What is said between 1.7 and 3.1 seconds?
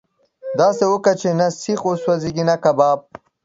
وسوځي نه کباب.